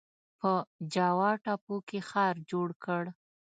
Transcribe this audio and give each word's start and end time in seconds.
په 0.39 0.51
جاوا 0.93 1.31
ټاپو 1.43 1.75
کې 1.87 1.99
ښار 2.09 2.35
جوړ 2.51 2.67
کړ. 2.83 3.03